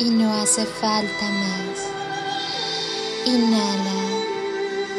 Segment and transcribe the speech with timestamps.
[0.00, 1.86] y no hace falta más.
[3.26, 4.00] Inhala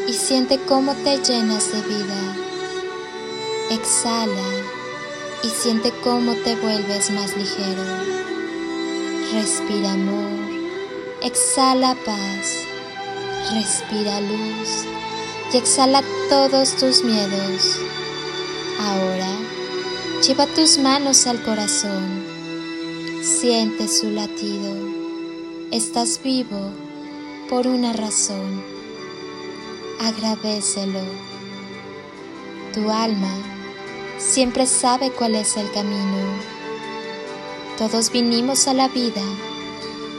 [0.07, 2.35] y siente cómo te llenas de vida.
[3.71, 4.47] Exhala
[5.43, 7.83] y siente cómo te vuelves más ligero.
[9.33, 10.29] Respira amor,
[11.23, 12.57] exhala paz,
[13.53, 14.85] respira luz
[15.51, 17.79] y exhala todos tus miedos.
[18.79, 19.29] Ahora
[20.27, 22.23] lleva tus manos al corazón,
[23.23, 24.90] siente su latido
[25.71, 26.69] Estás vivo
[27.49, 28.61] por una razón.
[30.01, 30.99] Agradecelo.
[32.73, 33.31] Tu alma
[34.17, 36.17] siempre sabe cuál es el camino.
[37.77, 39.21] Todos vinimos a la vida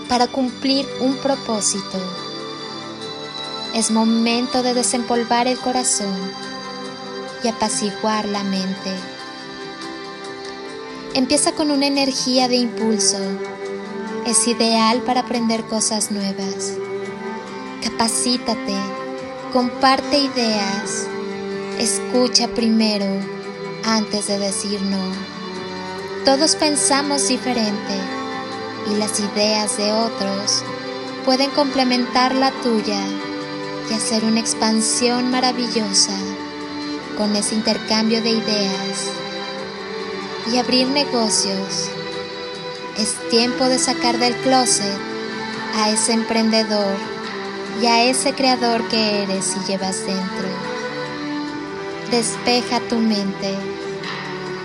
[0.09, 1.99] para cumplir un propósito.
[3.75, 6.17] Es momento de desempolvar el corazón
[7.45, 8.91] y apaciguar la mente.
[11.13, 13.19] Empieza con una energía de impulso
[14.27, 16.75] es ideal para aprender cosas nuevas.
[17.83, 18.77] Capacítate,
[19.53, 21.07] comparte ideas,
[21.79, 23.07] escucha primero
[23.85, 25.03] antes de decir no.
[26.25, 27.95] Todos pensamos diferente
[28.91, 30.63] y las ideas de otros
[31.25, 33.01] pueden complementar la tuya
[33.91, 36.17] y hacer una expansión maravillosa
[37.17, 39.11] con ese intercambio de ideas
[40.53, 41.91] y abrir negocios
[42.99, 44.99] es tiempo de sacar del closet
[45.77, 46.95] a ese emprendedor
[47.81, 50.49] y a ese creador que eres y llevas dentro.
[52.11, 53.57] Despeja tu mente.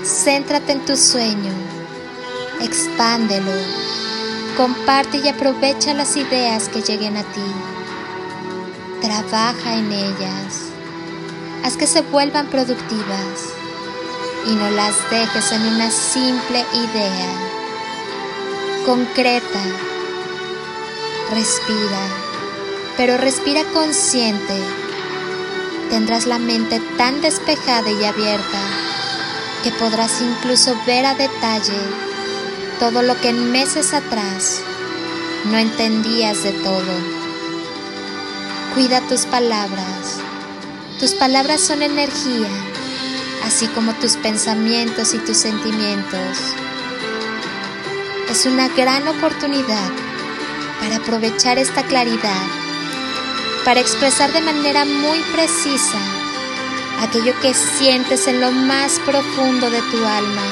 [0.04, 1.54] Céntrate en tu sueño.
[2.62, 3.52] Expándelo.
[4.58, 7.52] Comparte y aprovecha las ideas que lleguen a ti.
[9.02, 10.64] Trabaja en ellas.
[11.64, 13.54] Haz que se vuelvan productivas
[14.46, 17.47] y no las dejes en una simple idea
[18.88, 19.62] concreta.
[21.34, 22.00] Respira,
[22.96, 24.58] pero respira consciente.
[25.90, 28.62] Tendrás la mente tan despejada y abierta
[29.62, 31.82] que podrás incluso ver a detalle
[32.80, 34.62] todo lo que en meses atrás
[35.52, 36.94] no entendías de todo.
[38.74, 40.22] Cuida tus palabras.
[40.98, 42.48] Tus palabras son energía,
[43.44, 46.56] así como tus pensamientos y tus sentimientos
[48.30, 49.90] es una gran oportunidad
[50.80, 52.46] para aprovechar esta claridad,
[53.64, 56.00] para expresar de manera muy precisa
[57.02, 60.44] aquello que sientes en lo más profundo de tu alma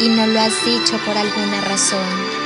[0.00, 2.40] y no lo has dicho por alguna razón.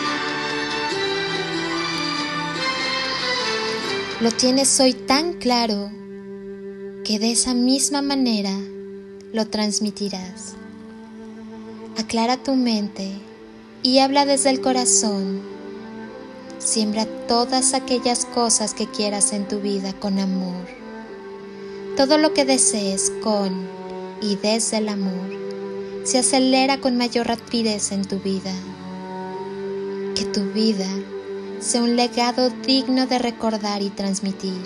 [4.21, 5.91] Lo tienes hoy tan claro
[7.05, 8.57] que de esa misma manera
[9.33, 10.55] lo transmitirás.
[11.99, 13.13] Aclara tu mente
[13.85, 15.43] y habla desde el corazón.
[16.59, 20.67] Siembra todas aquellas cosas que quieras en tu vida con amor.
[21.95, 23.69] Todo lo que desees con
[24.23, 25.29] y desde el amor
[26.03, 28.55] se acelera con mayor rapidez en tu vida.
[30.15, 30.89] Que tu vida
[31.61, 34.63] sea un legado digno de recordar y transmitir.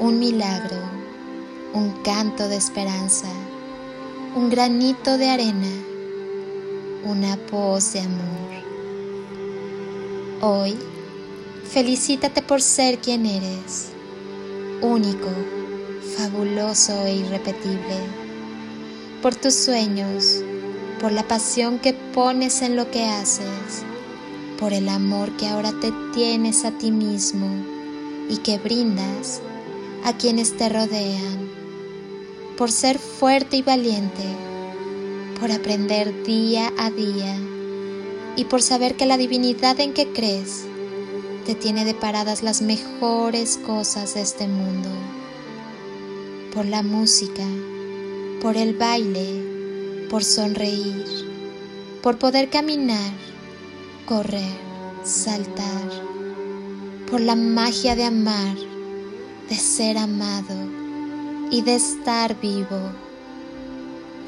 [0.00, 0.78] Un milagro,
[1.74, 3.28] un canto de esperanza,
[4.34, 5.91] un granito de arena
[7.04, 8.52] una voz de amor.
[10.40, 10.76] Hoy,
[11.68, 13.88] felicítate por ser quien eres,
[14.80, 15.28] único,
[16.16, 17.96] fabuloso e irrepetible,
[19.20, 20.42] por tus sueños,
[21.00, 23.82] por la pasión que pones en lo que haces,
[24.58, 27.48] por el amor que ahora te tienes a ti mismo
[28.28, 29.40] y que brindas
[30.04, 31.50] a quienes te rodean,
[32.56, 34.51] por ser fuerte y valiente
[35.42, 37.36] por aprender día a día
[38.36, 40.62] y por saber que la divinidad en que crees
[41.44, 44.88] te tiene deparadas las mejores cosas de este mundo.
[46.54, 47.42] Por la música,
[48.40, 51.06] por el baile, por sonreír,
[52.04, 53.12] por poder caminar,
[54.06, 54.54] correr,
[55.02, 55.90] saltar,
[57.10, 58.56] por la magia de amar,
[59.50, 60.54] de ser amado
[61.50, 62.92] y de estar vivo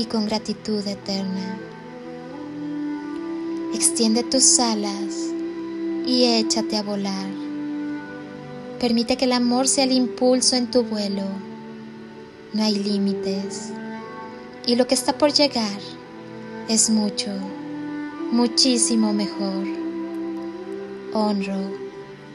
[0.00, 1.58] y con gratitud eterna.
[3.74, 5.30] Extiende tus alas
[6.06, 7.28] y échate a volar.
[8.80, 11.24] Permite que el amor sea el impulso en tu vuelo.
[12.54, 13.72] No hay límites.
[14.66, 15.80] Y lo que está por llegar
[16.68, 17.30] es mucho,
[18.32, 19.66] muchísimo mejor.
[21.12, 21.72] Honro,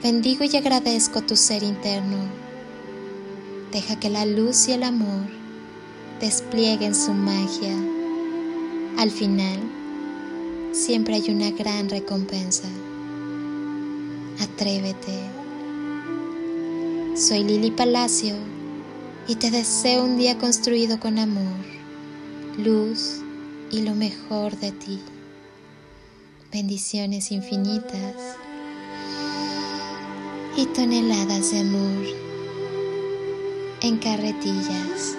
[0.04, 2.18] bendigo y agradezco tu ser interno.
[3.72, 5.45] Deja que la luz y el amor
[6.20, 7.76] desplieguen su magia.
[8.98, 9.60] Al final,
[10.72, 12.68] siempre hay una gran recompensa.
[14.40, 15.20] Atrévete.
[17.16, 18.36] Soy Lili Palacio
[19.28, 21.56] y te deseo un día construido con amor,
[22.58, 23.22] luz
[23.72, 25.00] y lo mejor de ti.
[26.52, 28.16] Bendiciones infinitas
[30.58, 32.06] y toneladas de amor
[33.82, 35.18] en carretillas.